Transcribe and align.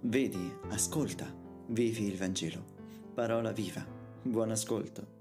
Vedi, 0.00 0.52
ascolta, 0.68 1.26
vivi 1.68 2.06
il 2.06 2.16
Vangelo. 2.16 2.64
Parola 3.14 3.52
viva. 3.52 3.84
Buon 4.22 4.50
ascolto. 4.50 5.16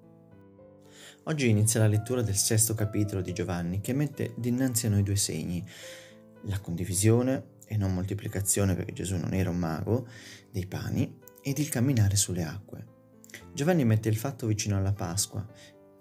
Oggi 1.23 1.49
inizia 1.49 1.79
la 1.79 1.87
lettura 1.87 2.21
del 2.21 2.35
sesto 2.35 2.73
capitolo 2.73 3.21
di 3.21 3.33
Giovanni 3.33 3.81
che 3.81 3.93
mette 3.93 4.33
dinanzi 4.37 4.85
a 4.85 4.89
noi 4.89 5.03
due 5.03 5.15
segni, 5.15 5.65
la 6.43 6.59
condivisione 6.59 7.55
e 7.65 7.75
non 7.75 7.93
moltiplicazione 7.93 8.75
perché 8.75 8.93
Gesù 8.93 9.15
non 9.15 9.33
era 9.33 9.49
un 9.49 9.57
mago, 9.57 10.07
dei 10.51 10.67
pani 10.67 11.19
ed 11.41 11.57
il 11.57 11.69
camminare 11.69 12.15
sulle 12.15 12.43
acque. 12.43 12.85
Giovanni 13.53 13.83
mette 13.83 14.09
il 14.09 14.17
fatto 14.17 14.47
vicino 14.47 14.77
alla 14.77 14.93
Pasqua. 14.93 15.45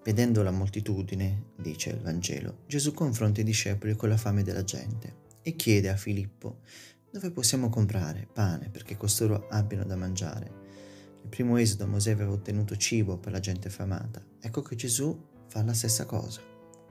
Vedendo 0.04 0.42
la 0.42 0.52
moltitudine, 0.52 1.52
dice 1.56 1.90
il 1.90 2.00
Vangelo, 2.00 2.58
Gesù 2.66 2.92
confronta 2.92 3.40
i 3.40 3.44
discepoli 3.44 3.96
con 3.96 4.08
la 4.08 4.16
fame 4.16 4.44
della 4.44 4.62
gente 4.62 5.24
e 5.42 5.56
chiede 5.56 5.88
a 5.88 5.96
Filippo 5.96 6.60
dove 7.18 7.30
possiamo 7.30 7.70
comprare 7.70 8.28
pane 8.30 8.68
perché 8.68 8.98
costoro 8.98 9.46
abbiano 9.48 9.84
da 9.84 9.96
mangiare. 9.96 10.64
Nel 11.22 11.28
primo 11.30 11.56
esodo 11.56 11.86
Mosè 11.86 12.10
aveva 12.10 12.32
ottenuto 12.32 12.76
cibo 12.76 13.16
per 13.16 13.32
la 13.32 13.40
gente 13.40 13.68
affamata. 13.68 14.22
Ecco 14.38 14.60
che 14.60 14.76
Gesù 14.76 15.18
fa 15.46 15.62
la 15.62 15.72
stessa 15.72 16.04
cosa, 16.04 16.42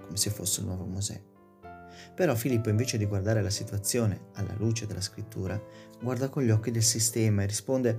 come 0.04 0.18
se 0.18 0.32
fosse 0.32 0.62
il 0.62 0.66
nuovo 0.66 0.86
Mosè. 0.86 1.22
Però 2.16 2.34
Filippo 2.34 2.70
invece 2.70 2.98
di 2.98 3.06
guardare 3.06 3.44
la 3.44 3.52
situazione 3.52 4.30
alla 4.34 4.56
luce 4.58 4.88
della 4.88 5.02
scrittura, 5.02 5.62
guarda 6.02 6.30
con 6.30 6.42
gli 6.42 6.50
occhi 6.50 6.72
del 6.72 6.84
sistema 6.84 7.44
e 7.44 7.48
risponde 7.48 7.92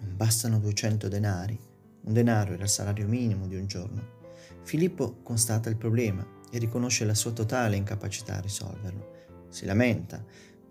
non 0.00 0.16
bastano 0.16 0.58
200 0.58 1.08
denari. 1.08 1.58
Un 2.04 2.12
denaro 2.12 2.54
era 2.54 2.62
il 2.62 2.70
salario 2.70 3.06
minimo 3.06 3.46
di 3.46 3.56
un 3.56 3.66
giorno. 3.66 4.14
Filippo 4.62 5.18
constata 5.22 5.68
il 5.68 5.76
problema 5.76 6.26
e 6.50 6.58
riconosce 6.58 7.04
la 7.04 7.14
sua 7.14 7.32
totale 7.32 7.76
incapacità 7.76 8.36
a 8.36 8.40
risolverlo. 8.40 9.14
Si 9.48 9.64
lamenta, 9.64 10.24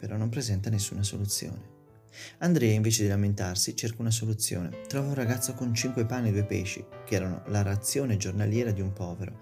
però 0.06 0.18
non 0.18 0.30
presenta 0.30 0.70
nessuna 0.70 1.02
soluzione. 1.02 1.74
Andrea, 2.38 2.72
invece 2.72 3.02
di 3.02 3.10
lamentarsi, 3.10 3.76
cerca 3.76 4.04
una 4.04 4.12
soluzione. 4.12 4.82
Trova 4.88 5.08
un 5.08 5.16
ragazzo 5.16 5.56
con 5.56 5.74
cinque 5.74 6.06
pani 6.06 6.30
e 6.30 6.32
due 6.32 6.44
pesci, 6.44 6.86
che 7.04 7.16
erano 7.16 7.42
la 7.48 7.64
razione 7.64 8.16
giornaliera 8.16 8.70
di 8.70 8.82
un 8.82 8.94
povero. 8.94 9.40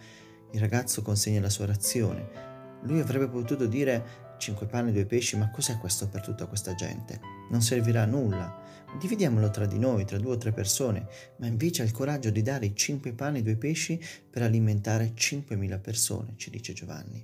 Il 0.53 0.61
ragazzo 0.61 1.02
consegna 1.02 1.42
la 1.42 1.50
sua 1.50 1.66
razione. 1.66 2.80
Lui 2.83 3.02
avrebbe 3.02 3.28
potuto 3.28 3.66
dire 3.66 4.36
cinque 4.38 4.66
pani 4.66 4.92
e 4.92 4.94
due 4.94 5.05
pesci, 5.05 5.36
ma 5.36 5.52
cos'è 5.52 5.78
questo 5.80 6.08
per 6.08 6.22
tutta 6.22 6.45
questa 6.45 6.73
gente? 6.75 7.20
Non 7.50 7.61
servirà 7.61 8.03
a 8.03 8.05
nulla. 8.05 8.61
Dividiamolo 8.98 9.50
tra 9.50 9.66
di 9.66 9.77
noi, 9.77 10.05
tra 10.05 10.17
due 10.17 10.36
o 10.36 10.38
tre 10.38 10.53
persone, 10.53 11.08
ma 11.39 11.48
invece 11.48 11.81
ha 11.81 11.86
il 11.86 11.92
coraggio 11.92 12.30
di 12.30 12.42
dare 12.42 12.67
i 12.67 12.73
cinque 12.73 13.11
pani 13.11 13.39
e 13.39 13.42
due 13.42 13.58
pesci 13.58 14.02
per 14.30 14.44
alimentare 14.44 15.11
cinquemila 15.14 15.77
persone, 15.80 16.36
ci 16.38 16.50
dice 16.50 16.72
Giovanni. 16.72 17.22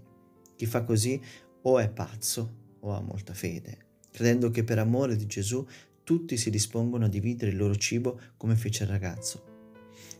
Chi 0.57 0.65
fa 0.65 0.83
così 0.83 1.21
o 1.61 1.79
è 1.79 1.89
pazzo 1.89 2.58
o 2.81 2.93
ha 2.93 3.01
molta 3.01 3.33
fede, 3.33 3.77
credendo 4.11 4.49
che 4.49 4.63
per 4.63 4.79
amore 4.79 5.15
di 5.15 5.25
Gesù 5.25 5.65
tutti 6.03 6.37
si 6.37 6.49
dispongono 6.49 7.05
a 7.05 7.09
dividere 7.09 7.51
il 7.51 7.57
loro 7.57 7.75
cibo 7.75 8.19
come 8.37 8.55
fece 8.55 8.83
il 8.83 8.89
ragazzo. 8.89 9.43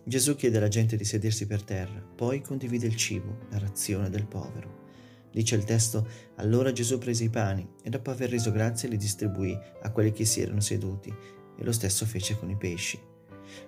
Gesù 0.03 0.35
chiede 0.35 0.57
alla 0.57 0.67
gente 0.67 0.95
di 0.95 1.03
sedersi 1.05 1.45
per 1.45 1.63
terra, 1.63 1.99
poi 1.99 2.41
condivide 2.41 2.87
il 2.87 2.95
cibo, 2.95 3.47
la 3.49 3.59
razione 3.59 4.09
del 4.09 4.25
povero. 4.25 4.87
Dice 5.31 5.55
il 5.55 5.63
testo, 5.63 6.07
allora 6.35 6.71
Gesù 6.71 6.97
prese 6.97 7.25
i 7.25 7.29
pani 7.29 7.67
e 7.83 7.89
dopo 7.89 8.09
aver 8.09 8.29
reso 8.29 8.51
grazie 8.51 8.89
li 8.89 8.97
distribuì 8.97 9.57
a 9.81 9.91
quelli 9.91 10.11
che 10.11 10.25
si 10.25 10.41
erano 10.41 10.61
seduti 10.61 11.09
e 11.09 11.63
lo 11.63 11.71
stesso 11.71 12.05
fece 12.05 12.37
con 12.37 12.49
i 12.49 12.55
pesci. 12.55 12.99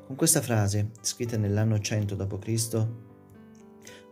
Con 0.05 0.15
questa 0.15 0.41
frase, 0.41 0.91
scritta 1.01 1.37
nell'anno 1.37 1.79
100 1.79 2.15
d.C., 2.15 2.87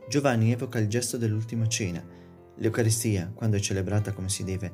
Giovanni 0.08 0.52
evoca 0.52 0.80
il 0.80 0.88
gesto 0.88 1.18
dell'ultima 1.18 1.68
cena, 1.68 2.04
L'Eucaristia, 2.60 3.32
quando 3.34 3.58
è 3.58 3.60
celebrata 3.60 4.14
come 4.14 4.30
si 4.30 4.44
deve, 4.44 4.72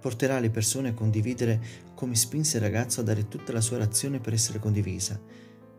porterà 0.00 0.38
le 0.38 0.50
persone 0.50 0.88
a 0.90 0.94
condividere 0.94 1.60
come 1.94 2.14
spinse 2.14 2.56
il 2.56 2.62
ragazzo 2.62 3.00
a 3.00 3.04
dare 3.04 3.28
tutta 3.28 3.52
la 3.52 3.60
sua 3.60 3.78
razione 3.78 4.20
per 4.20 4.32
essere 4.32 4.58
condivisa. 4.58 5.20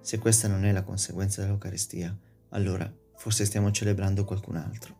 Se 0.01 0.17
questa 0.17 0.47
non 0.47 0.65
è 0.65 0.71
la 0.71 0.83
conseguenza 0.83 1.41
dell'Eucaristia, 1.41 2.15
allora 2.49 2.91
forse 3.15 3.45
stiamo 3.45 3.71
celebrando 3.71 4.23
qualcun 4.23 4.57
altro. 4.57 4.95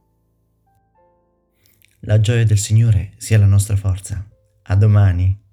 La 2.01 2.19
gioia 2.19 2.45
del 2.45 2.57
Signore 2.57 3.13
sia 3.17 3.37
la 3.37 3.45
nostra 3.45 3.75
forza. 3.75 4.25
A 4.63 4.75
domani. 4.75 5.45